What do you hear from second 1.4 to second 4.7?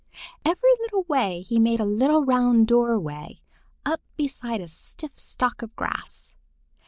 he made a little round doorway up beside a